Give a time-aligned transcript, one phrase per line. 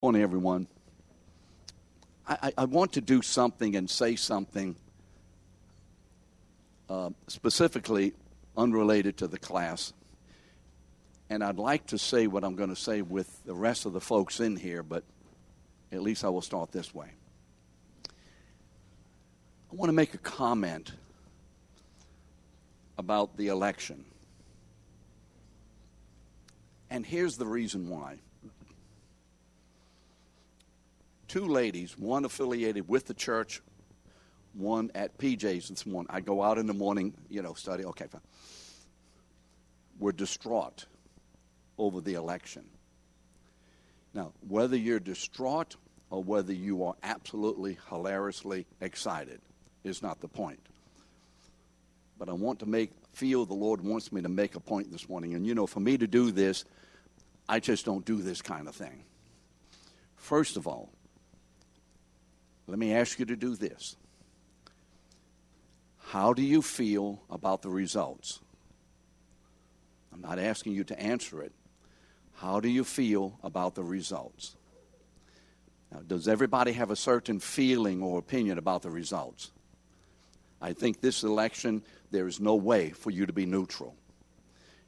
[0.00, 0.68] Morning, everyone.
[2.24, 4.76] I, I, want to do something and say something
[6.88, 8.12] uh, specifically
[8.56, 9.92] unrelated to the class.
[11.28, 14.00] And I'd like to say what I'm going to say with the rest of the
[14.00, 15.02] folks in here, but
[15.90, 17.10] at least I will start this way.
[18.08, 20.92] I want to make a comment
[22.96, 24.04] about the election.
[26.88, 28.20] And here's the reason why
[31.28, 33.60] two ladies, one affiliated with the church,
[34.54, 36.10] one at PJ's this morning.
[36.10, 37.84] I go out in the morning, you know, study.
[37.84, 38.22] Okay, fine.
[39.98, 40.86] We're distraught
[41.76, 42.64] over the election.
[44.14, 45.76] Now, whether you're distraught
[46.10, 49.40] or whether you are absolutely hilariously excited
[49.84, 50.60] is not the point.
[52.18, 55.08] But I want to make feel the Lord wants me to make a point this
[55.08, 55.34] morning.
[55.34, 56.64] And you know, for me to do this,
[57.48, 59.04] I just don't do this kind of thing.
[60.16, 60.90] First of all,
[62.68, 63.96] let me ask you to do this.
[66.08, 68.40] How do you feel about the results?
[70.12, 71.52] I'm not asking you to answer it.
[72.34, 74.54] How do you feel about the results?
[75.90, 79.50] Now, does everybody have a certain feeling or opinion about the results?
[80.60, 83.94] I think this election, there is no way for you to be neutral.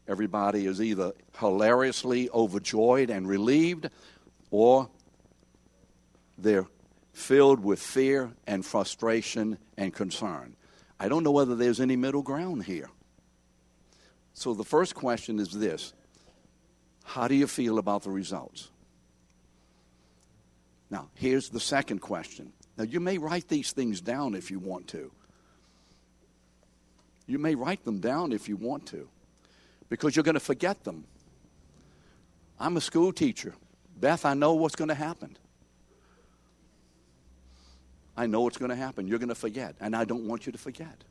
[0.07, 3.89] Everybody is either hilariously overjoyed and relieved,
[4.51, 4.91] or
[6.37, 6.67] they're
[7.13, 10.57] filled with fear and frustration and concern.
[10.99, 12.91] I don't know whether there's any middle ground here.
[14.35, 15.93] So the first question is this
[17.05, 18.69] How do you feel about the results?
[20.91, 22.53] Now, here's the second question.
[22.77, 25.13] Now, you may write these things down if you want to.
[27.27, 29.09] You may write them down if you want to,
[29.89, 31.05] because you're going to forget them.
[32.59, 33.55] I'm a school teacher.
[33.97, 35.37] Beth, I know what's going to happen.
[38.17, 39.07] I know it's going to happen.
[39.07, 41.05] You're going to forget, and I don't want you to forget.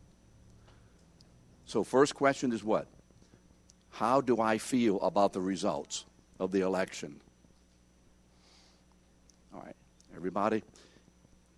[1.66, 2.88] So, first question is what?
[3.92, 6.06] How do I feel about the results
[6.40, 7.20] of the election?
[9.54, 9.76] All right,
[10.16, 10.64] everybody.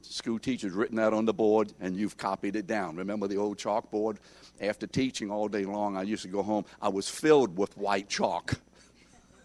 [0.02, 2.96] School teachers written that on the board, and you've copied it down.
[2.96, 4.18] Remember the old chalkboard?
[4.60, 6.66] After teaching all day long, I used to go home.
[6.82, 8.60] I was filled with white chalk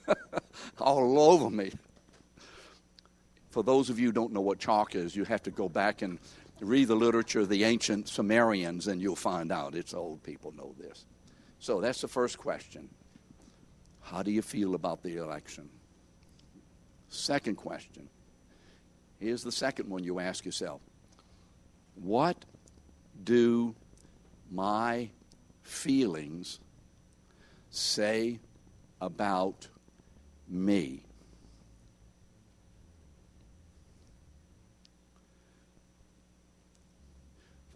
[0.79, 1.73] all over me
[3.57, 6.03] for those of you who don't know what chalk is, you have to go back
[6.03, 6.19] and
[6.61, 9.75] read the literature of the ancient Sumerians and you'll find out.
[9.75, 11.07] It's old people know this.
[11.59, 12.91] So that's the first question.
[14.03, 15.71] How do you feel about the election?
[17.09, 18.11] Second question.
[19.21, 20.83] Here's the second one you ask yourself
[21.95, 22.45] What
[23.25, 23.75] do
[24.53, 25.09] my
[25.63, 26.61] feelings
[27.71, 28.39] say
[29.01, 29.67] about
[30.47, 31.06] me?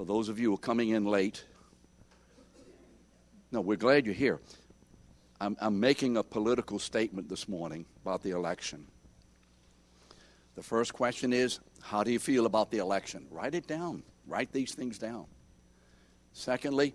[0.01, 1.45] For those of you who are coming in late,
[3.53, 4.41] no, we're glad you're here.
[5.39, 8.87] I'm, I'm making a political statement this morning about the election.
[10.55, 13.27] The first question is How do you feel about the election?
[13.31, 14.03] Write it down.
[14.27, 15.27] Write these things down.
[16.33, 16.95] Secondly,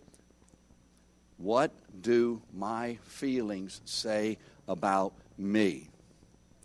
[1.37, 5.89] what do my feelings say about me?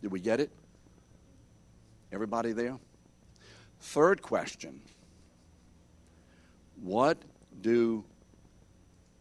[0.01, 0.51] Did we get it?
[2.11, 2.78] Everybody there?
[3.78, 4.81] Third question
[6.82, 7.18] what
[7.60, 8.04] do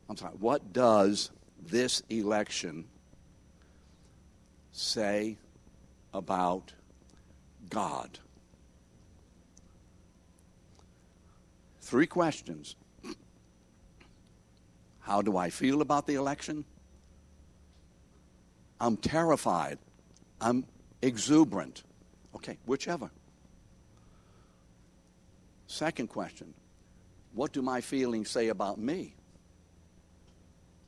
[0.09, 1.29] I'm sorry, what does
[1.61, 2.85] this election
[4.71, 5.37] say
[6.13, 6.73] about
[7.69, 8.17] God?
[11.81, 12.75] Three questions.
[14.99, 16.65] How do I feel about the election?
[18.81, 19.77] I'm terrified.
[20.41, 20.65] I'm
[21.01, 21.83] exuberant.
[22.35, 23.11] Okay, whichever.
[25.67, 26.53] Second question
[27.34, 29.16] what do my feelings say about me?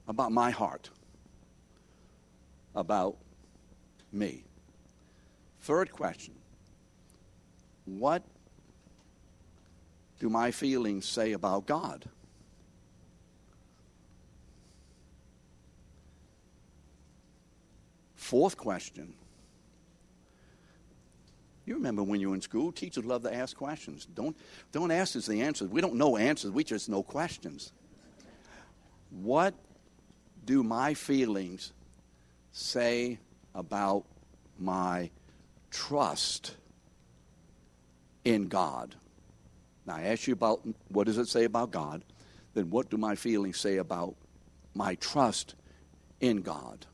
[0.08, 0.90] About my heart?
[2.76, 3.18] About
[4.12, 4.44] me?
[5.62, 6.34] Third question
[7.86, 8.24] What
[10.20, 12.10] do my feelings say about God?
[18.16, 19.14] Fourth question
[21.66, 24.06] you remember when you were in school, teachers love to ask questions.
[24.06, 24.36] Don't,
[24.72, 25.70] don't ask us the answers.
[25.70, 27.72] We don't know answers, we just know questions.
[29.10, 29.54] What
[30.46, 31.74] do my feelings
[32.52, 33.20] say
[33.54, 34.06] about
[34.58, 35.10] my
[35.70, 36.56] trust
[38.24, 38.96] in God?
[39.86, 42.04] Now, I ask you about what does it say about God?
[42.54, 44.16] Then what do my feelings say about
[44.74, 45.56] my trust
[46.20, 46.86] in God?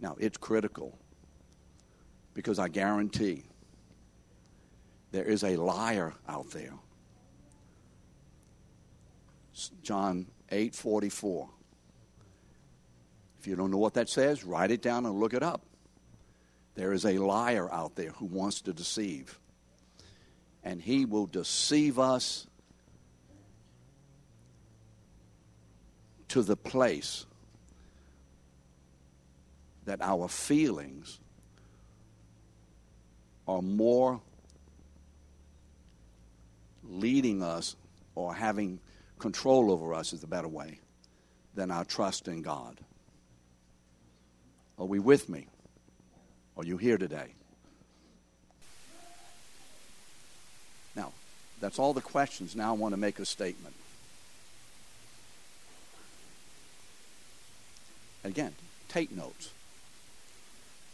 [0.00, 0.98] Now, it's critical
[2.34, 3.44] because I guarantee
[5.12, 6.72] there is a liar out there.
[9.82, 11.48] John 8 44.
[13.38, 15.62] If you don't know what that says, write it down and look it up.
[16.74, 19.38] There is a liar out there who wants to deceive.
[20.62, 22.46] And he will deceive us
[26.28, 27.26] to the place
[29.86, 31.18] that our feelings
[33.48, 34.20] are more
[36.84, 37.76] leading us
[38.14, 38.78] or having
[39.18, 40.78] control over us is the better way
[41.54, 42.78] than our trust in God.
[44.78, 45.46] Are we with me?
[46.56, 47.34] Are you here today?
[50.96, 51.12] Now,
[51.60, 52.56] that's all the questions.
[52.56, 53.74] Now I want to make a statement.
[58.24, 58.54] Again,
[58.88, 59.50] take notes.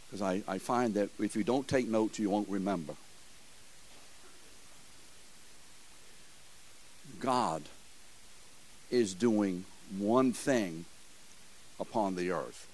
[0.07, 2.93] Because I, I find that if you don't take notes, you won't remember.
[7.19, 7.63] God
[8.89, 9.65] is doing
[9.97, 10.85] one thing
[11.79, 12.67] upon the earth.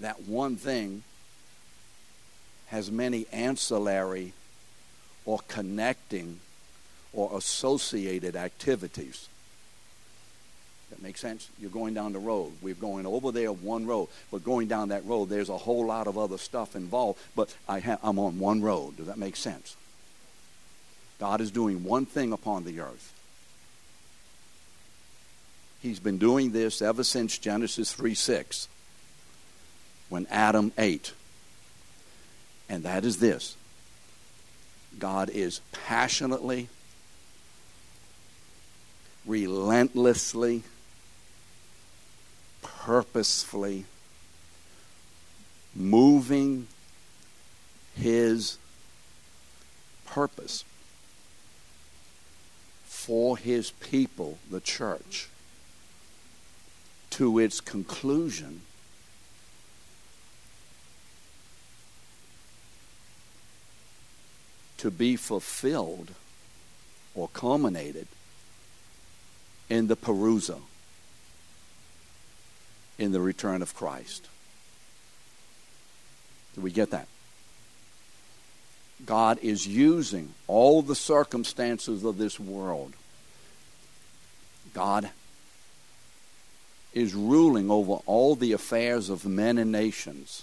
[0.00, 1.02] That one thing
[2.68, 4.32] has many ancillary
[5.24, 6.40] or connecting
[7.12, 9.28] or associated activities.
[10.90, 11.50] That makes sense?
[11.58, 12.52] You're going down the road.
[12.62, 16.06] We're going over there one road, but going down that road, there's a whole lot
[16.06, 18.96] of other stuff involved, but I ha- I'm on one road.
[18.96, 19.76] Does that make sense?
[21.18, 23.12] God is doing one thing upon the earth.
[25.80, 28.68] He's been doing this ever since Genesis 3 6,
[30.08, 31.12] when Adam ate.
[32.68, 33.56] And that is this
[34.98, 36.68] God is passionately,
[39.24, 40.62] relentlessly,
[42.88, 43.84] purposefully
[45.76, 46.66] moving
[47.94, 48.56] his
[50.06, 50.64] purpose
[52.86, 55.28] for his people, the church,
[57.10, 58.62] to its conclusion.
[64.78, 66.12] To be fulfilled
[67.14, 68.06] or culminated
[69.68, 70.62] in the parousia
[72.98, 74.28] in the return of Christ.
[76.54, 77.06] Do we get that?
[79.06, 82.94] God is using all the circumstances of this world.
[84.74, 85.10] God
[86.92, 90.42] is ruling over all the affairs of men and nations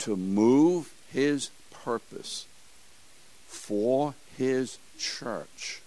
[0.00, 2.46] to move his purpose
[3.46, 5.82] for his church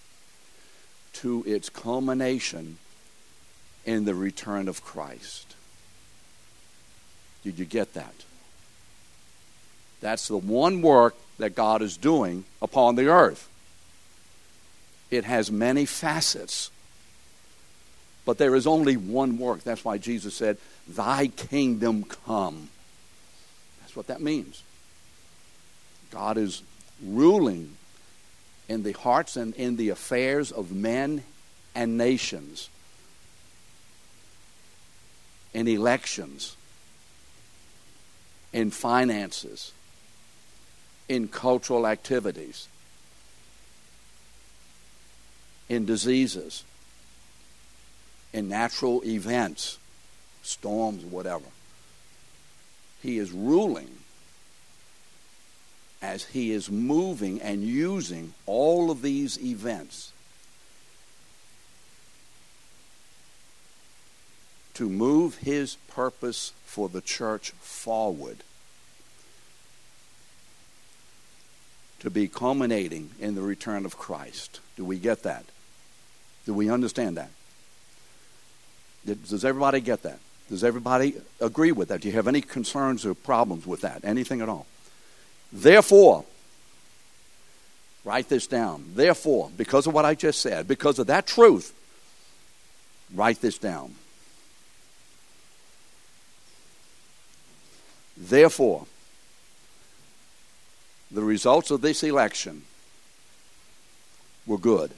[1.11, 2.77] to its culmination
[3.85, 5.55] in the return of Christ.
[7.43, 8.13] Did you get that?
[10.01, 13.49] That's the one work that God is doing upon the earth.
[15.11, 16.71] It has many facets.
[18.25, 19.63] But there is only one work.
[19.63, 22.69] That's why Jesus said, Thy kingdom come.
[23.81, 24.63] That's what that means.
[26.11, 26.63] God is
[27.03, 27.75] ruling
[28.67, 31.23] in the hearts and in the affairs of men
[31.75, 32.69] and nations
[35.55, 36.57] in elections,
[38.51, 39.71] in finances,
[41.07, 42.67] in cultural activities,
[45.69, 46.65] in diseases,
[48.33, 49.79] in natural events,
[50.43, 51.47] storms, whatever.
[53.01, 53.89] He is ruling
[56.01, 60.11] as he is moving and using all of these events
[64.75, 68.37] to move his purpose for the church forward,
[71.99, 74.59] to be culminating in the return of Christ.
[74.75, 75.45] Do we get that?
[76.45, 77.31] Do we understand that?
[79.05, 80.19] Does everybody get that?
[80.49, 82.01] Does everybody agree with that?
[82.01, 84.03] Do you have any concerns or problems with that?
[84.03, 84.67] Anything at all?
[85.51, 86.25] Therefore,
[88.03, 88.91] write this down.
[88.93, 91.73] Therefore, because of what I just said, because of that truth,
[93.13, 93.95] write this down.
[98.17, 98.85] Therefore,
[101.11, 102.63] the results of this election
[104.45, 104.91] were good.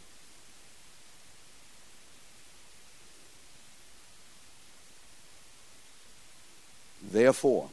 [7.09, 7.69] Therefore,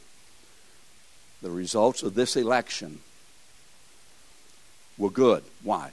[1.41, 2.99] the results of this election
[4.97, 5.43] were good.
[5.61, 5.91] Why?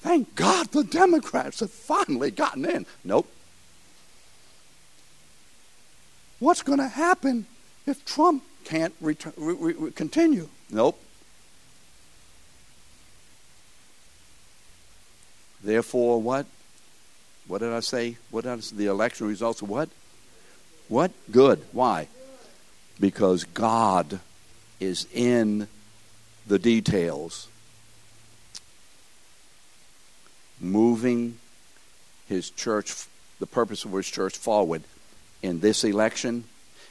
[0.00, 2.84] Thank God the Democrats have finally gotten in.
[3.02, 3.26] Nope,
[6.38, 7.46] what's going to happen
[7.86, 10.48] if Trump can't return, re- re- continue?
[10.70, 11.00] Nope.
[15.62, 16.46] Therefore, what?
[17.46, 18.16] What did I say?
[18.30, 18.76] What say?
[18.76, 19.88] The election results what?
[20.88, 21.12] What?
[21.30, 21.62] Good.
[21.72, 22.08] Why?
[23.00, 24.20] Because God
[24.80, 25.68] is in
[26.46, 27.48] the details,
[30.60, 31.38] moving
[32.28, 33.06] his church,
[33.40, 34.82] the purpose of his church forward
[35.42, 36.44] in this election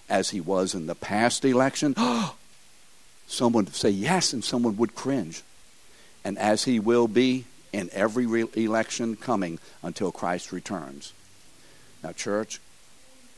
[0.09, 1.95] as he was in the past election.
[3.27, 5.43] someone would say yes, and someone would cringe.
[6.23, 11.13] And as he will be in every re- election coming until Christ returns.
[12.03, 12.59] Now, church,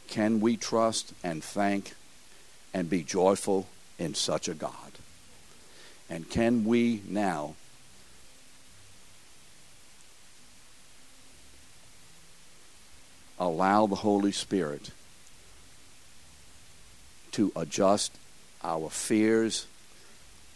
[0.08, 1.94] can we trust and thank
[2.74, 3.68] and be joyful
[3.98, 4.72] in such a God?
[6.10, 7.56] And can we now
[13.40, 14.92] allow the Holy Spirit
[17.36, 18.14] to adjust
[18.64, 19.68] our fears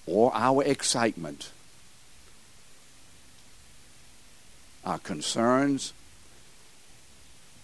[0.05, 1.51] or our excitement,
[4.85, 5.91] our concerns,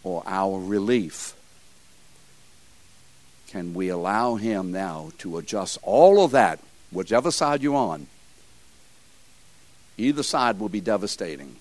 [0.03, 1.33] or our relief?
[3.47, 6.59] Can we allow Him now to adjust all of that,
[6.91, 8.07] whichever side you're on?
[9.97, 11.55] Either side will be devastating.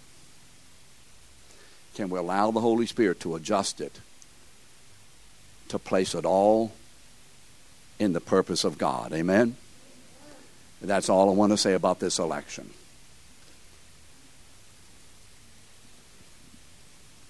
[1.94, 4.00] Can we allow the Holy Spirit to adjust it,
[5.68, 6.72] to place it all
[8.04, 9.12] in the purpose of God?
[9.12, 9.56] Amen?
[10.80, 12.70] That's all I want to say about this election.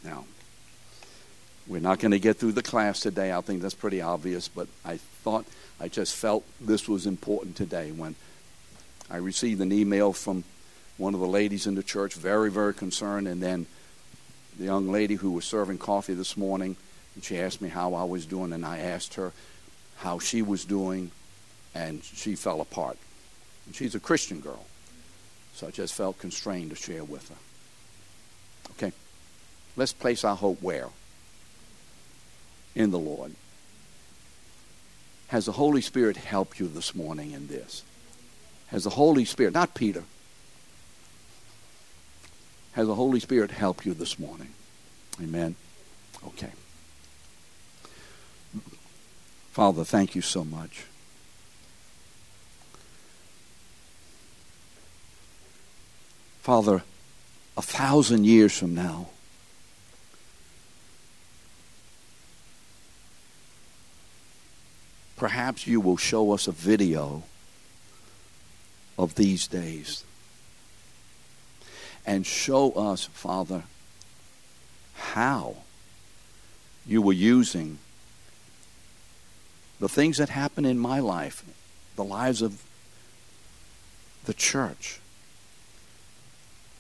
[0.05, 0.25] Now,
[1.67, 3.33] we're not going to get through the class today.
[3.33, 5.47] I think that's pretty obvious, but I thought,
[5.81, 8.17] I just felt this was important today when
[9.11, 10.45] I received an email from
[10.97, 13.67] one of the ladies in the church, very, very concerned, and then
[14.59, 16.77] the young lady who was serving coffee this morning,
[17.15, 19.33] and she asked me how I was doing, and I asked her
[19.97, 21.11] how she was doing,
[21.75, 22.99] and she fell apart.
[23.67, 24.65] And she's a Christian girl,
[25.55, 27.37] so I just felt constrained to share with her.
[28.73, 28.93] Okay,
[29.77, 30.89] let's place our hope where?
[32.75, 33.35] In the Lord.
[35.29, 37.83] Has the Holy Spirit helped you this morning in this?
[38.69, 40.05] Has the Holy Spirit, not Peter,
[42.73, 44.49] has the Holy Spirit helped you this morning?
[45.23, 45.55] Amen.
[46.27, 46.51] Okay.
[49.55, 50.83] Father, thank you so much.
[56.43, 56.83] Father,
[57.57, 59.11] a thousand years from now,
[65.17, 67.23] perhaps you will show us a video
[68.99, 70.03] of these days
[72.05, 73.63] and show us, Father,
[74.97, 75.59] how
[76.85, 77.79] you were using
[79.81, 81.45] the things that happen in my life,
[81.97, 82.63] the lives of
[84.25, 85.01] the church,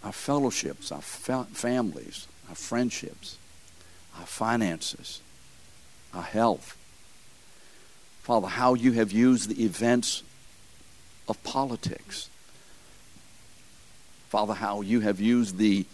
[0.02, 3.36] our fellowships, our fa- families, our friendships,
[4.18, 5.20] our finances,
[6.12, 6.76] our health.
[8.22, 10.22] Father, how you have used the events
[11.28, 12.28] of politics
[14.34, 15.86] Father, how you have used the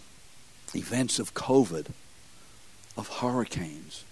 [0.73, 1.91] events of COVID,
[2.97, 4.03] of hurricanes,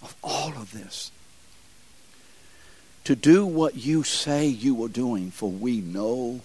[0.00, 1.10] of all of this
[3.04, 6.40] to do what you say you are doing, for we know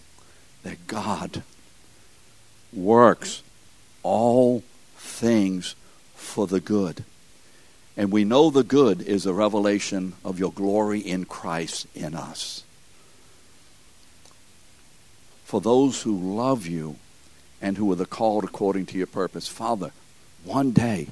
[0.64, 1.44] that God
[2.74, 3.44] works
[4.04, 4.64] all
[4.98, 5.76] things
[6.16, 7.04] for the good.
[7.98, 12.66] And we know the good is a revelation of your glory in Christ in us
[15.46, 16.96] for those who love you
[17.62, 19.48] and who are the called according to your purpose.
[19.48, 19.92] Father,
[20.44, 21.08] one day,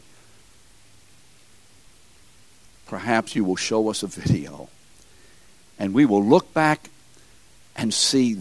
[2.88, 4.68] perhaps you will show us a video
[5.80, 6.90] and we will look back
[7.76, 8.40] and see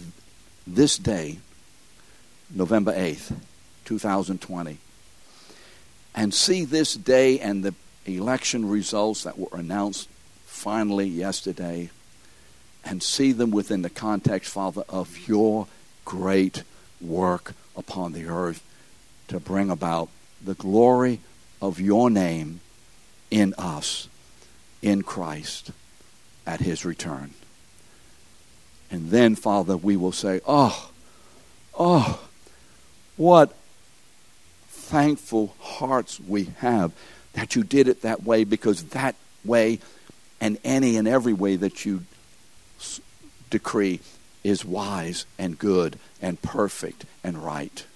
[0.66, 1.38] this day,
[2.54, 3.34] November 8th,
[3.84, 4.78] 2020,
[6.14, 7.74] and see this day and the
[8.06, 10.08] election results that were announced
[10.44, 11.90] finally yesterday,
[12.84, 15.66] and see them within the context, Father, of your
[16.04, 16.62] great
[17.00, 18.62] work upon the earth
[19.28, 20.08] to bring about
[20.44, 21.20] the glory
[21.60, 22.60] of your name
[23.30, 24.08] in us,
[24.82, 25.70] in Christ,
[26.46, 27.34] at his return.
[28.90, 30.90] And then, Father, we will say, Oh,
[31.78, 32.20] oh,
[33.16, 33.54] what
[34.68, 36.92] thankful hearts we have
[37.32, 39.78] that you did it that way because that way
[40.40, 42.02] and any and every way that you
[43.48, 44.00] decree
[44.44, 47.86] is wise and good and perfect and right.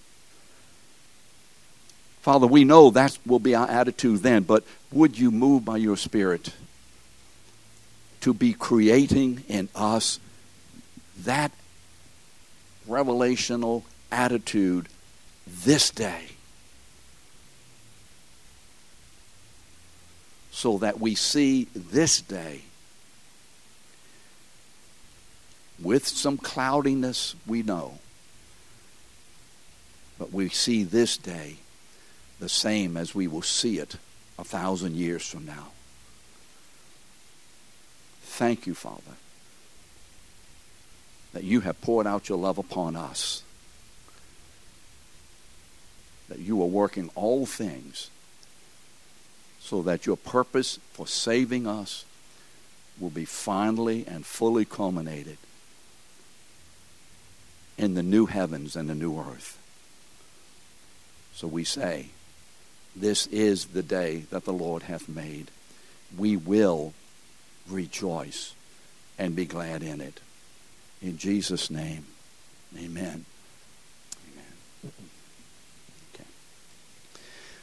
[2.23, 5.97] Father, we know that will be our attitude then, but would you move by your
[5.97, 6.53] Spirit
[8.27, 10.19] to be creating in us
[11.17, 11.53] that
[12.89, 14.89] revelational attitude
[15.47, 16.25] this day.
[20.51, 22.63] So that we see this day
[25.81, 28.01] with some cloudiness, we know.
[30.19, 31.59] But we see this day
[32.41, 33.95] the same as we will see it
[34.37, 35.69] a thousand years from now.
[38.37, 39.17] Thank you, Father,
[41.33, 43.43] that you have poured out your love upon us,
[46.29, 48.11] that you are working all things
[49.59, 52.05] so that your purpose for saving us
[53.01, 55.39] will be finally and fully culminated
[57.79, 59.59] in the new heavens and the new earth.
[61.33, 62.09] So we say,
[62.95, 65.51] This is the day that the Lord hath made.
[66.15, 66.93] We will
[67.69, 68.55] rejoice
[69.19, 70.21] and be glad in it.
[71.03, 72.07] In Jesus' name,
[72.77, 73.25] amen.
[74.33, 74.95] Amen.
[76.15, 76.25] Okay.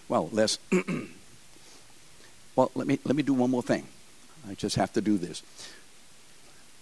[0.07, 0.59] Well, let's.
[2.55, 3.87] well, let me let me do one more thing.
[4.49, 5.41] I just have to do this.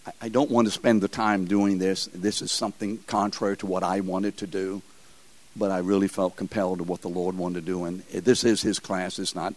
[0.05, 2.07] I, I don't want to spend the time doing this.
[2.13, 4.81] This is something contrary to what I wanted to do,
[5.55, 7.85] but I really felt compelled to what the Lord wanted to do.
[7.85, 9.19] And this is His class.
[9.19, 9.53] It's not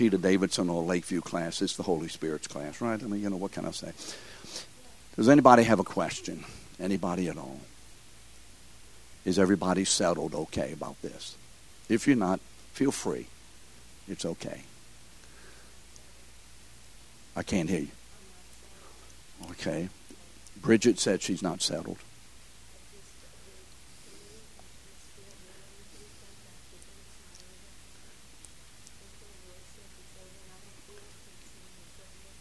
[0.00, 1.60] Peter Davidson or Lakeview class.
[1.60, 3.02] It's the Holy Spirit's class, right?
[3.02, 3.92] I mean, you know, what can I say?
[5.14, 6.42] Does anybody have a question?
[6.80, 7.60] Anybody at all?
[9.26, 11.36] Is everybody settled okay about this?
[11.90, 12.40] If you're not,
[12.72, 13.26] feel free.
[14.08, 14.62] It's okay.
[17.36, 17.88] I can't hear you.
[19.50, 19.90] Okay.
[20.62, 21.98] Bridget said she's not settled.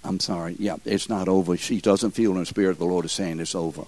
[0.09, 0.55] I'm sorry.
[0.57, 1.55] Yeah, it's not over.
[1.55, 3.83] She doesn't feel in the spirit the Lord is saying it's over.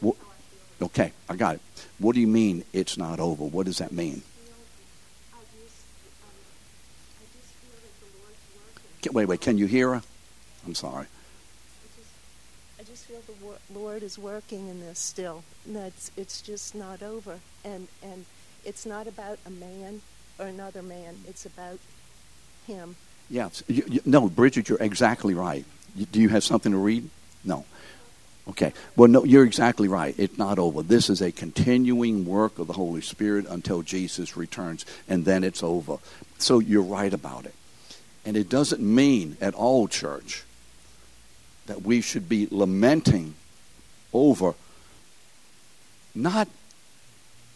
[0.00, 0.16] What,
[0.82, 1.60] okay, I got it.
[2.00, 3.44] What do you mean it's not over?
[3.44, 4.22] What does that mean?
[9.12, 9.40] Wait, wait.
[9.40, 10.02] Can you hear her?
[10.66, 11.06] I'm sorry.
[12.80, 15.44] I just feel the Lord is working in this still.
[15.64, 18.26] That's it's just not over, and and
[18.64, 20.02] it's not about a man
[20.40, 21.20] or another man.
[21.28, 21.78] It's about
[22.66, 22.96] Him.
[23.30, 23.62] Yes.
[23.68, 25.64] You, you, no, Bridget, you're exactly right.
[25.94, 27.08] You, do you have something to read?
[27.44, 27.64] No.
[28.48, 28.72] Okay.
[28.96, 30.14] Well, no, you're exactly right.
[30.18, 30.82] It's not over.
[30.82, 35.62] This is a continuing work of the Holy Spirit until Jesus returns, and then it's
[35.62, 35.98] over.
[36.38, 37.54] So you're right about it.
[38.24, 40.42] And it doesn't mean at all, church,
[41.66, 43.34] that we should be lamenting
[44.12, 44.54] over
[46.14, 46.48] not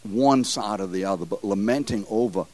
[0.03, 2.45] one side or the other, but lamenting over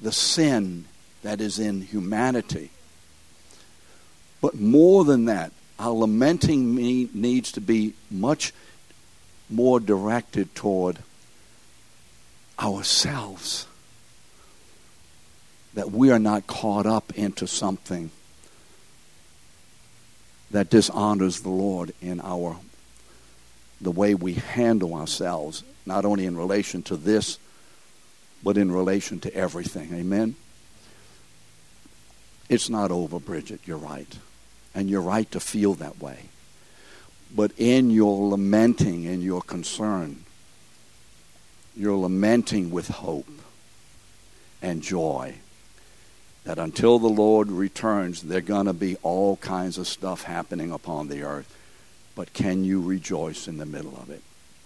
[0.00, 0.84] the sin
[1.22, 2.70] that is in humanity.
[4.40, 8.52] But more than that, our lamenting needs to be much
[9.50, 10.98] more directed toward
[12.58, 13.66] ourselves.
[15.74, 18.10] That we are not caught up into something
[20.50, 22.56] that dishonors the Lord in our
[23.80, 27.38] the way we handle ourselves, not only in relation to this
[28.42, 29.92] but in relation to everything.
[29.94, 30.36] Amen?
[32.48, 33.60] It's not over, Bridget.
[33.64, 34.18] You're right.
[34.74, 36.26] And you're right to feel that way.
[37.34, 40.24] But in your lamenting and your concern,
[41.76, 43.28] you're lamenting with hope
[44.62, 45.34] and joy
[46.44, 51.08] that until the Lord returns, there's going to be all kinds of stuff happening upon
[51.08, 51.54] the earth.
[52.14, 54.22] But can you rejoice in the middle of it?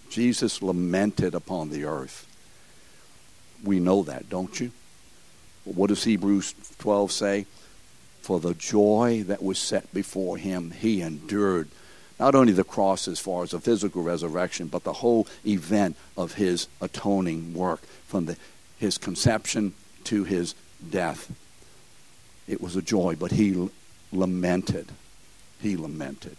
[0.09, 2.27] Jesus lamented upon the earth.
[3.62, 4.72] We know that, don't you?
[5.64, 7.46] What does Hebrews 12 say?
[8.20, 11.68] For the joy that was set before him, he endured
[12.18, 16.35] not only the cross as far as a physical resurrection, but the whole event of
[16.35, 18.37] his atoning work from the,
[18.79, 20.55] his conception to his
[20.88, 21.33] death.
[22.46, 23.68] It was a joy, but he
[24.12, 24.92] lamented.
[25.61, 26.37] He lamented.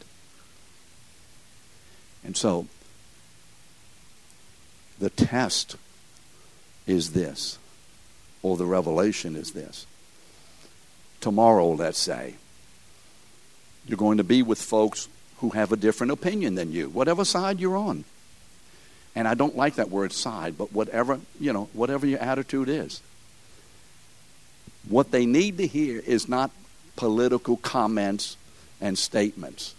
[2.23, 2.67] And so,
[4.99, 5.75] the test
[6.88, 7.58] is this,
[8.41, 9.86] or the revelation is this.
[11.22, 12.36] Tomorrow, let's say,
[13.88, 15.08] you're going to be with folks
[15.39, 18.04] who have a different opinion than you, whatever side you're on.
[19.15, 23.02] And I don't like that word side, but whatever, you know, whatever your attitude is.
[24.88, 26.52] What they need to hear is not
[26.96, 28.38] political comments
[28.82, 29.76] and statements.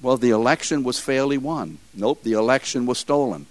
[0.00, 1.78] Well, the election was fairly won.
[1.94, 3.46] Nope, the election was stolen.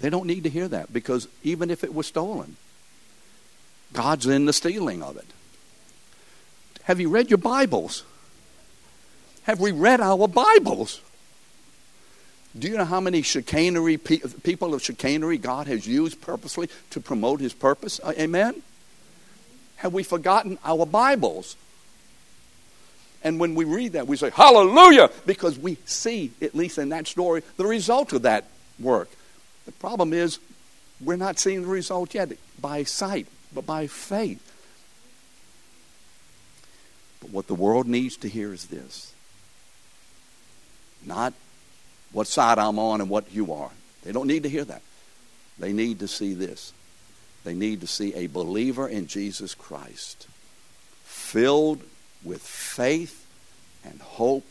[0.00, 2.56] They don't need to hear that because even if it was stolen,
[3.92, 5.26] God's in the stealing of it.
[6.84, 8.04] Have you read your Bibles?
[9.42, 11.00] Have we read our Bibles?
[12.58, 17.40] Do you know how many chicanery people of chicanery God has used purposely to promote
[17.40, 18.00] his purpose?
[18.02, 18.62] Uh, amen?
[19.76, 21.56] Have we forgotten our Bibles?
[23.22, 27.06] And when we read that, we say, Hallelujah, because we see, at least in that
[27.06, 28.44] story, the result of that
[28.78, 29.08] work.
[29.68, 30.38] The problem is,
[30.98, 34.40] we're not seeing the result yet by sight, but by faith.
[37.20, 39.12] But what the world needs to hear is this
[41.04, 41.34] not
[42.12, 43.70] what side I'm on and what you are.
[44.04, 44.80] They don't need to hear that.
[45.58, 46.72] They need to see this.
[47.44, 50.28] They need to see a believer in Jesus Christ
[51.04, 51.82] filled
[52.24, 53.26] with faith
[53.84, 54.50] and hope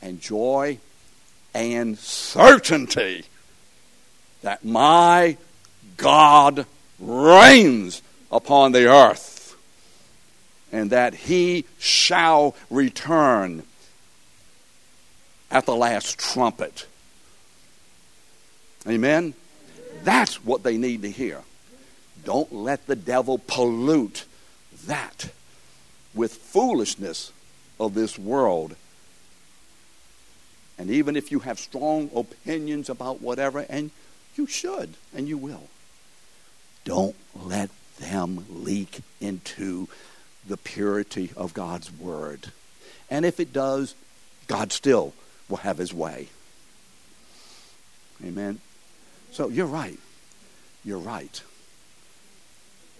[0.00, 0.78] and joy
[1.52, 3.26] and certainty
[4.42, 5.36] that my
[5.96, 6.66] God
[6.98, 9.56] reigns upon the earth
[10.72, 13.62] and that he shall return
[15.50, 16.86] at the last trumpet.
[18.86, 19.34] Amen?
[20.04, 21.42] That's what they need to hear.
[22.24, 24.24] Don't let the devil pollute
[24.86, 25.30] that
[26.14, 27.32] with foolishness
[27.78, 28.74] of this world.
[30.78, 33.90] And even if you have strong opinions about whatever, and
[34.38, 35.68] you should, and you will,
[36.84, 39.88] don't let them leak into
[40.46, 42.52] the purity of God's Word.
[43.10, 43.94] And if it does,
[44.46, 45.12] God still
[45.48, 46.28] will have His way.
[48.24, 48.60] Amen.
[49.32, 49.98] So you're right.
[50.84, 51.42] You're right.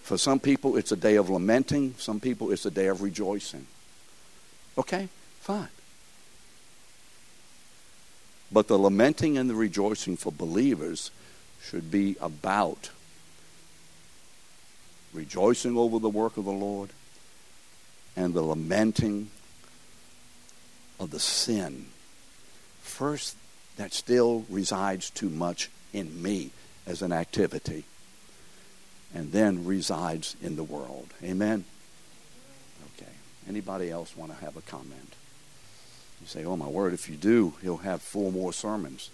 [0.02, 1.94] For some people, it's a day of lamenting.
[1.98, 3.66] Some people, it's a day of rejoicing.
[4.78, 5.08] Okay?
[5.40, 5.68] Fine.
[8.52, 11.10] But the lamenting and the rejoicing for believers
[11.68, 12.90] should be about
[15.12, 16.90] rejoicing over the work of the Lord
[18.16, 19.30] and the lamenting
[21.00, 21.86] of the sin.
[22.82, 23.36] First,
[23.76, 26.50] that still resides too much in me
[26.86, 27.84] as an activity,
[29.14, 31.08] and then resides in the world.
[31.22, 31.64] Amen?
[32.94, 33.10] Okay.
[33.48, 35.14] Anybody else want to have a comment?
[36.20, 39.10] You say, oh my word, if you do, he'll have four more sermons.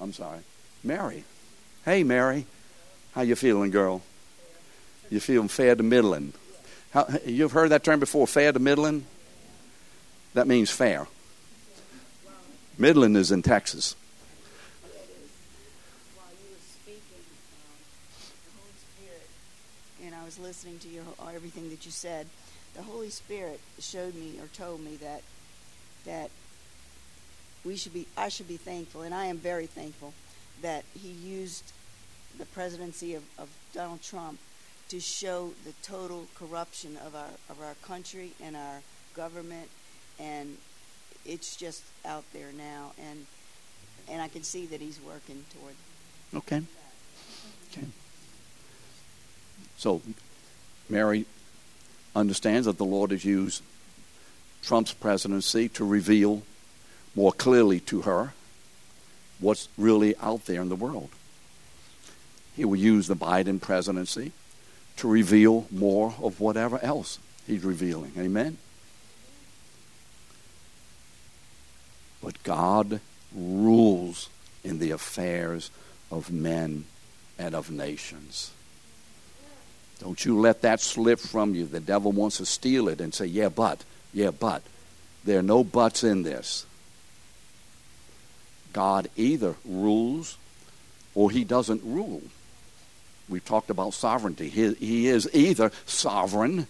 [0.00, 0.40] I'm sorry.
[0.84, 1.24] Mary.
[1.84, 2.46] Hey, Mary.
[3.14, 4.02] How you feeling, girl?
[5.10, 6.32] You feeling fair to middling?
[6.92, 9.06] How, you've heard that term before, fair to middling?
[10.34, 11.06] That means fair.
[12.76, 13.96] Midland is in Texas.
[16.14, 17.02] While you were speaking,
[18.44, 19.28] the Holy Spirit
[20.04, 22.26] and I was listening to your everything that you said,
[22.74, 25.22] the Holy Spirit showed me or told me that
[26.04, 26.30] that
[27.68, 30.14] we should be I should be thankful, and I am very thankful
[30.62, 31.70] that he used
[32.38, 34.38] the presidency of, of Donald Trump
[34.88, 38.80] to show the total corruption of our of our country and our
[39.14, 39.68] government
[40.18, 40.56] and
[41.26, 43.26] it's just out there now and
[44.08, 45.74] and I can see that he's working toward
[46.34, 46.62] Okay.
[47.70, 47.86] Okay.
[49.76, 50.00] So
[50.88, 51.26] Mary
[52.16, 53.62] understands that the Lord has used
[54.62, 56.42] Trump's presidency to reveal
[57.18, 58.32] more clearly to her
[59.40, 61.10] what's really out there in the world.
[62.54, 64.30] He will use the Biden presidency
[64.98, 68.12] to reveal more of whatever else he's revealing.
[68.16, 68.56] Amen?
[72.22, 73.00] But God
[73.34, 74.28] rules
[74.62, 75.72] in the affairs
[76.12, 76.84] of men
[77.36, 78.52] and of nations.
[79.98, 81.66] Don't you let that slip from you.
[81.66, 83.82] The devil wants to steal it and say, yeah, but,
[84.14, 84.62] yeah, but.
[85.24, 86.64] There are no buts in this.
[88.72, 90.36] God either rules
[91.14, 92.22] or he doesn't rule.
[93.28, 94.48] We've talked about sovereignty.
[94.48, 96.66] He, he is either sovereign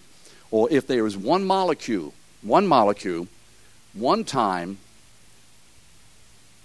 [0.50, 3.28] or if there is one molecule, one molecule,
[3.92, 4.78] one time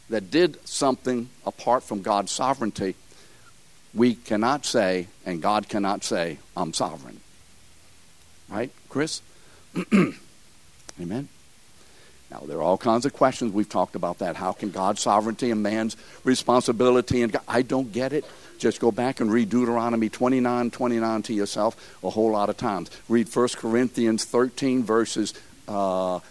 [0.10, 2.96] that did something apart from God's sovereignty,
[3.93, 7.19] we cannot say, and God cannot say, I'm sovereign.
[8.50, 9.22] Right, Chris?
[11.02, 11.30] Amen.
[12.34, 13.54] Now, there are all kinds of questions.
[13.54, 14.36] We've talked about that.
[14.36, 17.22] How can God's sovereignty and man's responsibility?
[17.22, 18.26] And God, I don't get it.
[18.58, 22.89] Just go back and read Deuteronomy 29 29 to yourself a whole lot of times.
[23.08, 25.36] Read 1 Corinthians 13, verses
[25.67, 26.22] uh,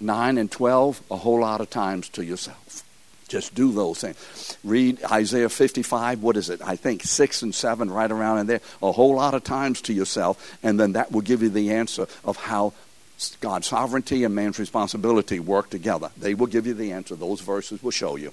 [0.00, 2.82] 9 and 12 a whole lot of times to yourself.
[3.28, 4.56] Just do those things.
[4.64, 6.62] Read Isaiah 55, what is it?
[6.64, 9.92] I think 6 and 7, right around in there, a whole lot of times to
[9.92, 12.72] yourself, and then that will give you the answer of how
[13.40, 16.10] God's sovereignty and man's responsibility work together.
[16.16, 17.16] They will give you the answer.
[17.16, 18.32] Those verses will show you.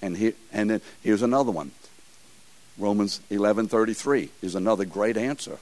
[0.00, 1.70] And, here, and then here's another one.
[2.78, 5.58] Romans 11:33 is another great answer.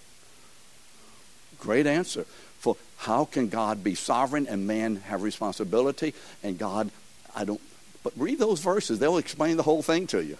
[1.59, 2.24] Great answer.
[2.59, 6.14] For how can God be sovereign and man have responsibility?
[6.42, 6.90] And God,
[7.35, 7.61] I don't,
[8.02, 8.98] but read those verses.
[8.98, 10.38] They'll explain the whole thing to you.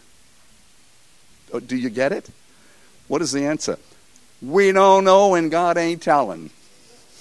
[1.53, 2.31] Oh, do you get it?
[3.09, 3.79] What is the answer?
[4.41, 6.51] We don't know and God ain't telling.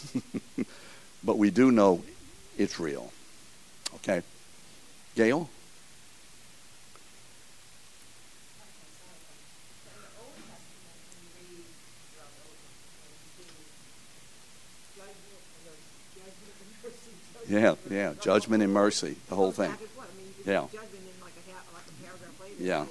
[1.23, 2.03] but we do know
[2.57, 3.11] it's real.
[3.95, 4.21] Okay?
[5.15, 5.49] Gail?
[17.47, 18.13] Yeah, yeah.
[18.21, 19.73] Judgment and mercy, the whole thing.
[20.45, 20.67] Yeah.
[22.57, 22.85] Yeah.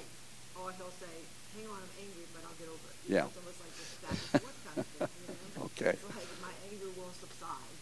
[0.55, 1.07] Or he'll say,
[1.55, 2.97] hang on, I'm angry, but I'll get over it.
[3.07, 3.25] Yeah.
[5.89, 6.20] It's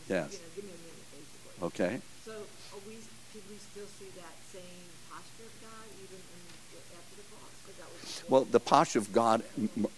[0.09, 0.33] Yes.
[0.33, 1.67] You know, give me a minute, basically.
[1.67, 2.01] Okay.
[2.25, 2.95] So are we,
[3.31, 7.53] could we still see that same posture of God even in, after the cross?
[7.77, 8.23] that was.
[8.27, 9.43] Well, the posture of God,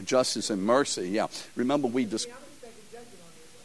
[0.04, 1.10] justice and mercy.
[1.10, 1.28] Yeah.
[1.56, 2.28] Remember we just.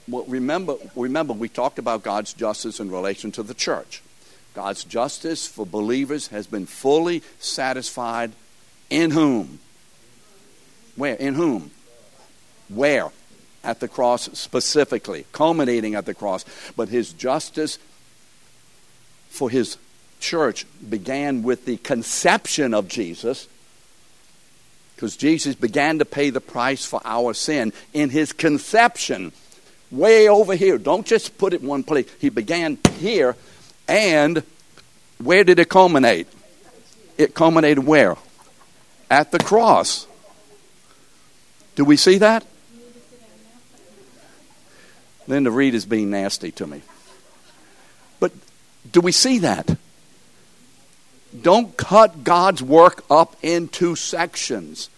[0.08, 4.02] Well, remember, remember, we talked about God's justice in relation to the church.
[4.54, 8.30] God's justice for believers has been fully satisfied
[8.88, 9.58] in whom?
[10.94, 11.16] Where?
[11.16, 11.72] In whom?
[12.68, 13.10] Where?
[13.66, 16.44] At the cross specifically, culminating at the cross.
[16.76, 17.80] But his justice
[19.28, 19.76] for his
[20.20, 23.48] church began with the conception of Jesus,
[24.94, 29.32] because Jesus began to pay the price for our sin in his conception
[29.90, 30.78] way over here.
[30.78, 32.08] Don't just put it one place.
[32.20, 33.34] He began here,
[33.88, 34.44] and
[35.18, 36.28] where did it culminate?
[37.18, 38.16] It culminated where?
[39.10, 40.06] At the cross.
[41.74, 42.46] Do we see that?
[45.26, 46.82] Linda Reed is being nasty to me.
[48.20, 48.32] But
[48.90, 49.76] do we see that?
[51.42, 54.88] Don't cut God's work up into sections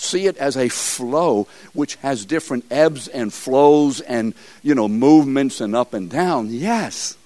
[0.00, 5.60] see it as a flow which has different ebbs and flows and you know movements
[5.60, 7.16] and up and down yes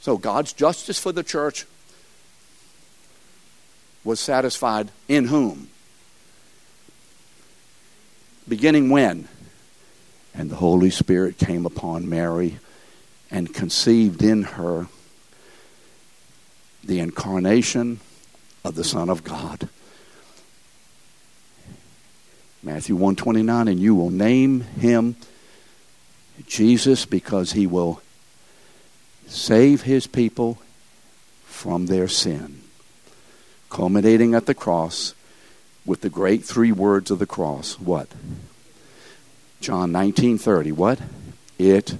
[0.00, 1.66] so god's justice for the church
[4.04, 5.68] was satisfied in whom
[8.48, 9.28] beginning when?
[10.34, 12.58] And the holy spirit came upon mary
[13.30, 14.86] and conceived in her
[16.82, 18.00] the incarnation
[18.64, 19.68] of the son of god.
[22.62, 25.16] Matthew 129 and you will name him
[26.46, 28.02] Jesus because he will
[29.26, 30.58] save his people
[31.44, 32.60] from their sin
[33.70, 35.14] culminating at the cross
[35.84, 38.08] with the great three words of the cross what
[39.60, 40.98] John 19:30 what
[41.58, 41.96] it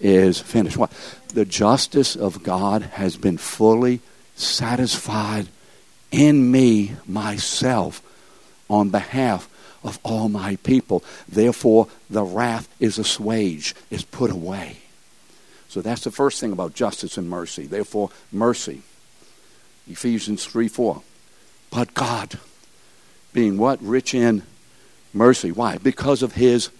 [0.00, 0.92] is finished what
[1.28, 4.00] the justice of God has been fully
[4.34, 5.48] satisfied
[6.10, 8.02] in me myself
[8.68, 9.48] on behalf
[9.86, 11.04] of all my people.
[11.28, 14.78] Therefore, the wrath is assuaged, is put away.
[15.68, 17.66] So that's the first thing about justice and mercy.
[17.66, 18.82] Therefore, mercy.
[19.88, 21.02] Ephesians 3 4.
[21.70, 22.38] But God,
[23.36, 23.80] being what?
[23.82, 24.42] Rich in
[25.12, 25.52] mercy.
[25.52, 25.76] Why?
[25.76, 26.70] Because of his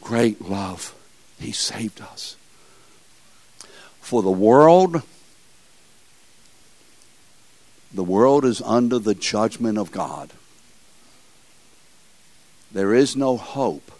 [0.00, 0.94] great love,
[1.38, 2.34] he saved us.
[4.00, 5.02] For the world,
[7.92, 10.32] the world is under the judgment of God.
[12.72, 13.92] There is no hope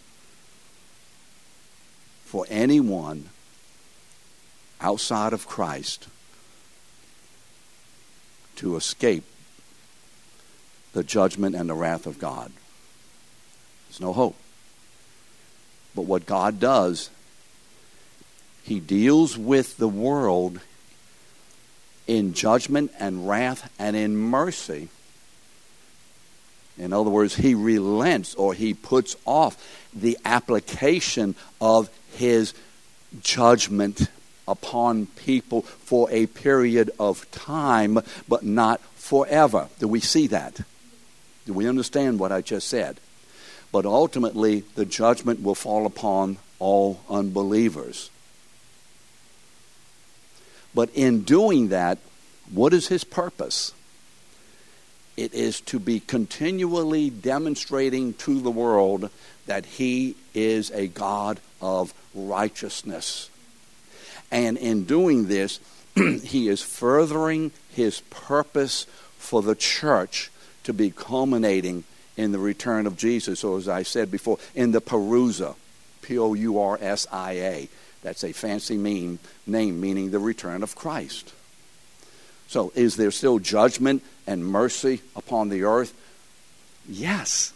[2.25, 3.29] for anyone
[4.81, 6.09] outside of Christ
[8.57, 9.25] to escape
[10.92, 12.51] the judgment and the wrath of God.
[13.88, 14.37] There's no hope.
[15.94, 17.11] But what God does,
[18.62, 20.61] He deals with the world
[22.07, 24.88] in judgment and wrath and in mercy
[26.79, 32.55] in other words, he relents or he puts off the application of his
[33.20, 34.09] judgment
[34.46, 37.98] upon people for a period of time,
[38.29, 39.68] but not forever.
[39.81, 40.61] Do we see that?
[41.49, 43.01] Do we understand what I just said?
[43.73, 48.11] But ultimately, the judgment will fall upon all unbelievers.
[50.75, 51.97] But in doing that,
[52.53, 53.73] what is his purpose?
[55.17, 59.09] It is to be continually demonstrating to the world
[59.47, 63.31] that He is a God of righteousness.
[64.31, 65.61] And in doing this,
[65.97, 68.85] He is furthering His purpose
[69.17, 70.31] for the church
[70.64, 71.85] to be culminating
[72.16, 75.55] in the return of Jesus, or as I said before, in the Parousia,
[76.03, 77.68] P O U R S I A.
[78.03, 81.33] That's a fancy mean, name meaning the return of Christ.
[82.49, 85.94] So, is there still judgment and mercy upon the earth?
[86.88, 87.53] Yes.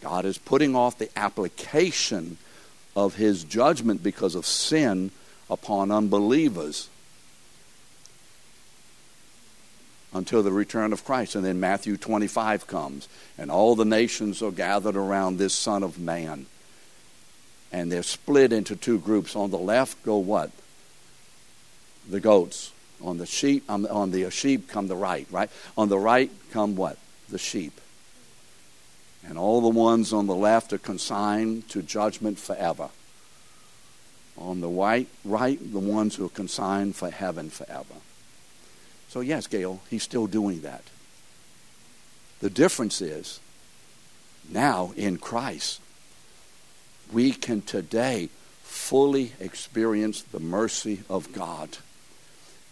[0.00, 2.36] God is putting off the application
[2.96, 5.12] of his judgment because of sin
[5.48, 6.88] upon unbelievers
[10.12, 11.34] until the return of Christ.
[11.34, 15.98] And then Matthew 25 comes, and all the nations are gathered around this Son of
[15.98, 16.46] Man.
[17.72, 19.34] And they're split into two groups.
[19.34, 20.50] On the left go what?
[22.08, 22.72] the goats.
[23.02, 25.50] On the sheep, on, on the sheep come the right, right?
[25.76, 26.98] On the right come what?
[27.28, 27.80] The sheep.
[29.26, 32.90] And all the ones on the left are consigned to judgment forever.
[34.38, 37.94] On the right, right, the ones who are consigned for heaven forever.
[39.12, 40.84] So yes, Gail, he's still doing that.
[42.40, 43.40] The difference is
[44.48, 45.82] now in Christ,
[47.12, 48.30] we can today
[48.62, 51.76] fully experience the mercy of God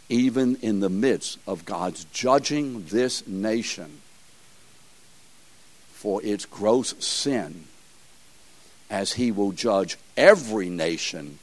[0.08, 4.00] even in the midst of God's judging this nation
[5.92, 7.64] for its gross sin,
[8.88, 11.38] as He will judge every nation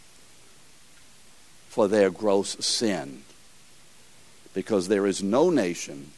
[1.69, 3.21] for their gross sin.
[4.57, 6.09] Because there is no nation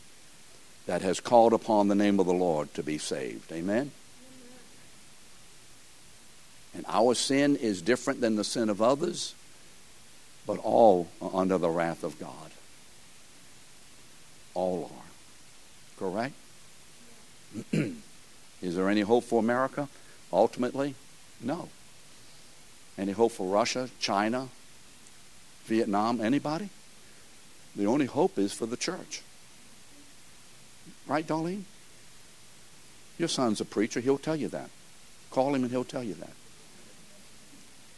[0.86, 3.52] that has called upon the name of the Lord to be saved.
[3.52, 3.92] Amen?
[6.74, 9.36] And our sin is different than the sin of others
[10.48, 12.52] but all are under the wrath of God.
[14.54, 16.00] All are.
[16.00, 16.34] Correct?
[18.62, 19.90] Is there any hope for America
[20.32, 20.96] ultimately?
[21.42, 21.68] No.
[22.98, 24.48] Any hope for Russia, China,
[25.66, 26.70] Vietnam, anybody?
[27.80, 29.22] The only hope is for the church.
[31.08, 31.64] Right, Darlene?
[33.18, 34.02] Your son's a preacher.
[34.02, 34.70] He'll tell you that.
[35.32, 36.34] Call him and he'll tell you that.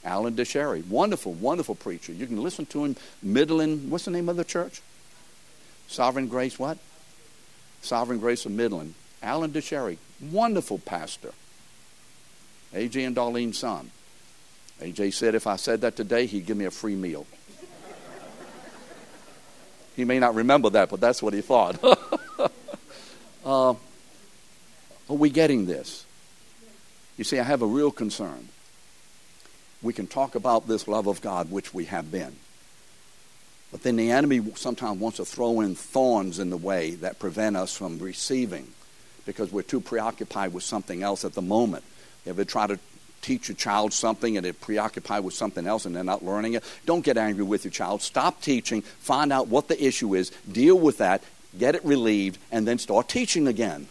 [0.03, 2.13] Alan Deshary, wonderful, wonderful preacher.
[2.13, 2.95] You can listen to him.
[3.23, 4.83] Midland, what's the name of the church?
[5.87, 6.77] Sovereign Grace, what?
[7.81, 8.93] Sovereign Grace of Midland.
[9.23, 11.31] Alan Deshary, wonderful pastor.
[12.71, 13.89] AJ and Darlene's son.
[14.79, 17.25] AJ said if I said that today, he'd give me a free meal.
[20.01, 21.77] He may not remember that, but that's what he thought.
[23.45, 23.75] uh, are
[25.07, 26.05] we getting this?
[27.17, 28.49] You see, I have a real concern
[29.83, 32.35] we can talk about this love of God, which we have been.
[33.71, 37.55] But then the enemy sometimes wants to throw in thorns in the way that prevent
[37.55, 38.67] us from receiving
[39.25, 41.83] because we're too preoccupied with something else at the moment.
[42.25, 42.79] Ever try to
[43.21, 46.63] teach a child something and they're preoccupied with something else and they're not learning it?
[46.85, 48.01] Don't get angry with your child.
[48.01, 51.23] Stop teaching, find out what the issue is, deal with that,
[51.57, 53.87] get it relieved, and then start teaching again.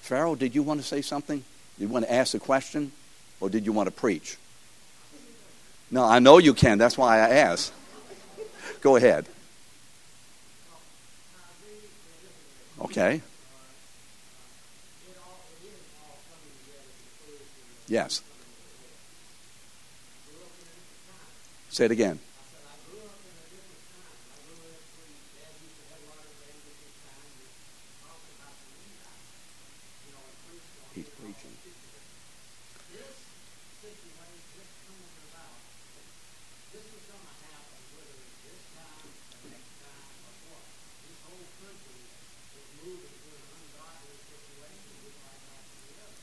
[0.00, 1.44] Pharaoh, did you want to say something?
[1.78, 2.92] Did you want to ask a question?
[3.40, 4.36] Or did you want to preach?
[5.90, 6.78] No, I know you can.
[6.78, 7.72] That's why I asked.
[8.80, 9.26] Go ahead.
[12.82, 13.22] Okay.
[17.90, 18.22] Yes.
[21.70, 22.20] Say it again.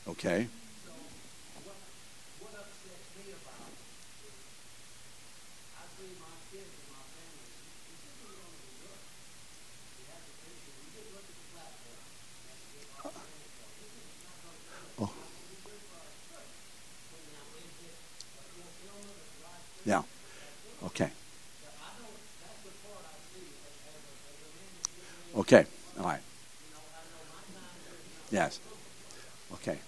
[0.08, 0.48] Okay.
[15.00, 15.10] Oh.
[19.84, 20.02] Yeah.
[20.86, 21.10] Okay.
[25.36, 25.66] Okay.
[26.00, 26.20] All right.
[28.32, 28.58] Yes.
[29.52, 29.78] Okay.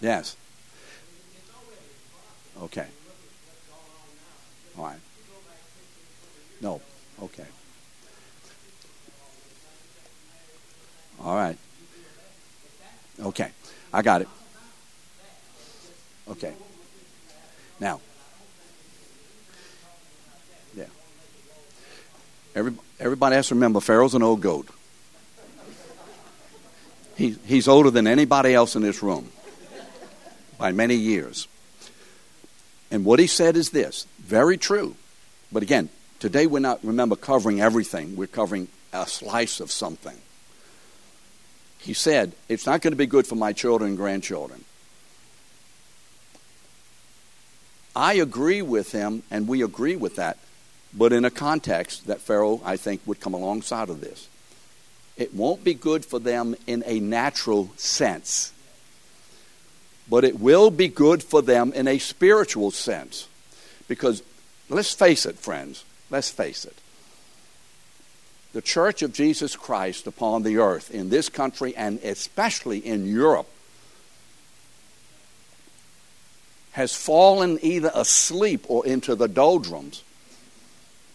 [0.00, 0.36] Yes.
[2.72, 2.86] Okay.
[4.78, 5.00] All right.
[6.60, 6.80] No.
[7.20, 7.46] Okay.
[11.20, 11.58] All right.
[13.20, 13.50] Okay.
[13.92, 14.28] I got it.
[16.28, 16.52] Okay.
[17.80, 18.00] Now.
[20.76, 20.84] Yeah.
[22.54, 24.68] Every, everybody has to remember Pharaoh's an old goat.
[27.16, 29.30] He, he's older than anybody else in this room
[30.56, 31.48] by many years.
[32.90, 34.96] And what he said is this very true.
[35.52, 35.88] But again,
[36.18, 40.16] today we're not, remember, covering everything, we're covering a slice of something.
[41.78, 44.64] He said, It's not going to be good for my children and grandchildren.
[47.94, 50.38] I agree with him, and we agree with that,
[50.92, 54.28] but in a context that Pharaoh, I think, would come alongside of this.
[55.16, 58.52] It won't be good for them in a natural sense,
[60.10, 63.28] but it will be good for them in a spiritual sense.
[63.86, 64.22] Because
[64.68, 66.76] let's face it, friends, let's face it.
[68.52, 73.48] The Church of Jesus Christ upon the earth in this country and especially in Europe
[76.72, 80.02] has fallen either asleep or into the doldrums.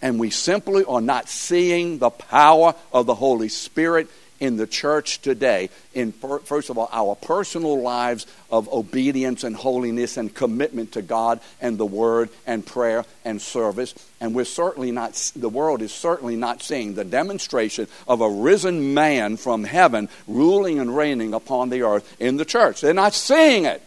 [0.02, 4.08] And we simply are not seeing the power of the Holy Spirit
[4.40, 10.18] in the church today, in first of all, our personal lives of obedience and holiness
[10.18, 13.96] and commitment to God and the Word and prayer and service.
[14.20, 18.94] And we're certainly not, the world is certainly not seeing the demonstration of a risen
[18.94, 22.82] man from heaven ruling and reigning upon the earth in the church.
[22.82, 23.82] They're not seeing it.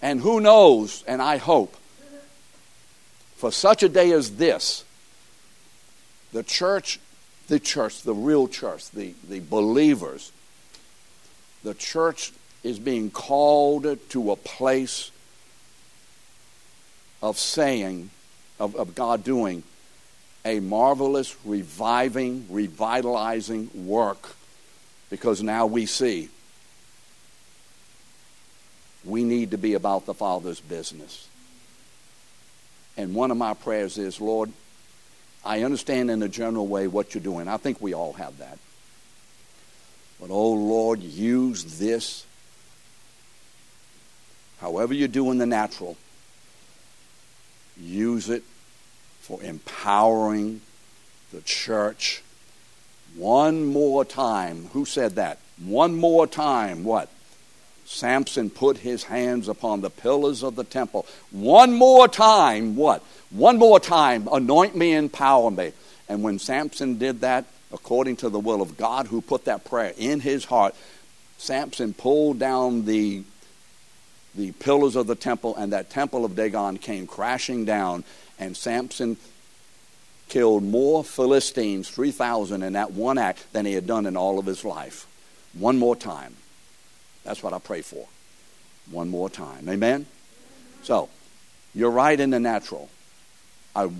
[0.00, 1.74] And who knows, and I hope,
[3.36, 4.84] for such a day as this,
[6.32, 7.00] the church,
[7.48, 10.32] the church, the real church, the, the believers,
[11.64, 12.32] the church
[12.62, 15.10] is being called to a place
[17.22, 18.10] of saying,
[18.60, 19.62] of, of God doing
[20.44, 24.36] a marvelous, reviving, revitalizing work
[25.10, 26.28] because now we see
[29.04, 31.28] we need to be about the Father's business.
[32.96, 34.52] And one of my prayers is, Lord,
[35.48, 37.48] I understand in a general way what you're doing.
[37.48, 38.58] I think we all have that.
[40.20, 42.26] But, oh Lord, use this
[44.60, 45.96] however you do in the natural.
[47.80, 48.42] Use it
[49.20, 50.60] for empowering
[51.32, 52.22] the church
[53.16, 54.66] one more time.
[54.74, 55.38] Who said that?
[55.64, 56.84] One more time.
[56.84, 57.08] What?
[57.88, 61.06] Samson put his hands upon the pillars of the temple.
[61.30, 63.02] One more time, what?
[63.30, 65.72] One more time, anoint me, and empower me.
[66.06, 69.94] And when Samson did that, according to the will of God, who put that prayer
[69.96, 70.74] in his heart,
[71.38, 73.22] Samson pulled down the,
[74.34, 78.04] the pillars of the temple, and that temple of Dagon came crashing down.
[78.38, 79.16] And Samson
[80.28, 84.44] killed more Philistines, 3,000, in that one act than he had done in all of
[84.44, 85.06] his life.
[85.54, 86.36] One more time.
[87.28, 88.08] That's what I pray for.
[88.90, 89.68] One more time.
[89.68, 90.06] Amen?
[90.82, 91.10] So,
[91.74, 92.88] you're right in the natural.
[93.76, 93.90] I,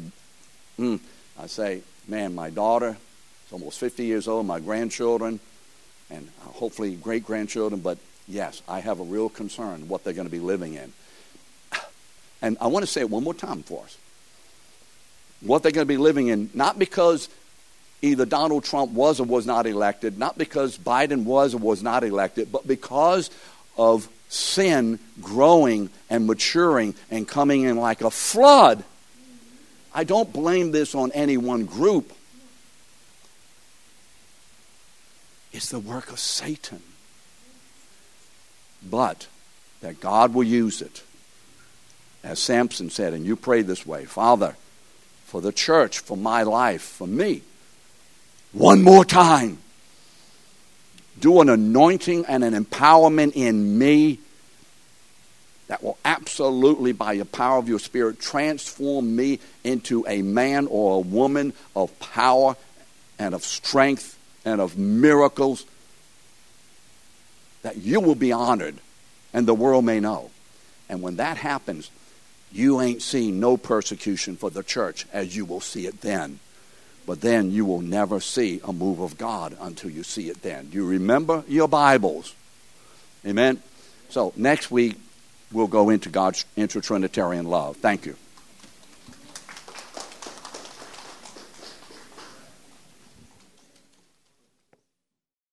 [0.79, 0.99] mm,
[1.39, 2.97] I say, man, my daughter
[3.47, 5.41] is almost 50 years old, my grandchildren,
[6.09, 10.33] and hopefully great grandchildren, but yes, I have a real concern what they're going to
[10.33, 10.95] be living in.
[12.41, 13.99] And I want to say it one more time for us.
[15.43, 17.29] What they're going to be living in, not because
[18.03, 22.05] either Donald Trump was or was not elected, not because Biden was or was not
[22.05, 23.31] elected, but because
[23.77, 28.85] of sin growing and maturing and coming in like a flood.
[29.95, 32.13] I don't blame this on any one group.
[35.53, 36.83] It's the work of Satan.
[38.89, 39.27] But
[39.81, 41.03] that God will use it.
[42.23, 44.57] As Samson said, and you pray this way Father,
[45.25, 47.43] for the church, for my life, for me,
[48.53, 49.59] one more time.
[51.21, 54.21] Do an anointing and an empowerment in me
[55.67, 60.97] that will absolutely, by the power of your Spirit, transform me into a man or
[60.97, 62.57] a woman of power
[63.19, 65.65] and of strength and of miracles.
[67.63, 68.77] That you will be honored
[69.35, 70.31] and the world may know.
[70.89, 71.91] And when that happens,
[72.51, 76.39] you ain't seen no persecution for the church as you will see it then.
[77.09, 80.69] But then you will never see a move of God until you see it then.
[80.73, 82.35] You remember your Bibles?
[83.27, 83.63] Amen.
[84.11, 84.97] So next week
[85.51, 87.79] we'll go into God's inter-Trinitarian love.
[87.79, 88.15] Thank you.